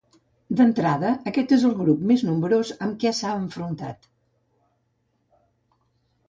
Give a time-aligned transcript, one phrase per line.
[0.59, 4.09] D'entrada, aquest és el grup més nombrós amb què s'ha enfrontat.